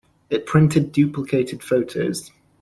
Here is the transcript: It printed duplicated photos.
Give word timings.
It 0.31 0.47
printed 0.47 0.91
duplicated 0.91 1.61
photos. 1.61 2.31